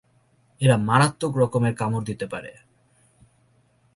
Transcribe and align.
এরা 0.61 0.75
মারাত্মক 0.77 1.33
রকমের 1.37 1.73
কামড় 1.75 2.05
দিতে 2.05 2.25
পারে। 2.27 2.51